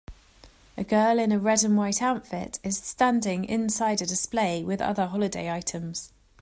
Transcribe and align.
A 0.77 0.83
girl 0.83 1.19
in 1.19 1.31
a 1.31 1.37
red 1.37 1.63
and 1.63 1.77
white 1.77 2.01
outfit 2.01 2.57
is 2.63 2.79
standing 2.79 3.45
inside 3.45 4.01
a 4.01 4.05
display 4.07 4.63
with 4.63 4.81
other 4.81 5.05
holiday 5.05 5.51
items. 5.55 6.11